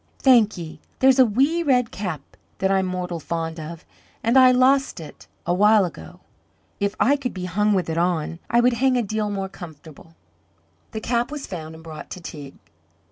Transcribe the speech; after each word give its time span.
"Thank 0.17 0.57
ye. 0.57 0.79
There's 0.97 1.19
a 1.19 1.27
wee 1.27 1.61
red 1.61 1.91
cap 1.91 2.21
that 2.57 2.71
I'm 2.71 2.87
mortal 2.87 3.19
fond 3.19 3.59
of, 3.59 3.85
and 4.23 4.35
I 4.35 4.51
lost 4.51 4.99
it 4.99 5.27
a 5.45 5.53
while 5.53 5.85
ago; 5.85 6.21
if 6.79 6.95
I 6.99 7.15
could 7.15 7.35
be 7.35 7.45
hung 7.45 7.75
with 7.75 7.87
it 7.87 7.99
on, 7.99 8.39
I 8.49 8.61
would 8.61 8.73
hang 8.73 8.97
a 8.97 9.03
deal 9.03 9.29
more 9.29 9.47
comfortable." 9.47 10.15
The 10.89 11.01
cap 11.01 11.31
was 11.31 11.45
found 11.45 11.75
and 11.75 11.83
brought 11.83 12.09
to 12.09 12.19
Teig. 12.19 12.55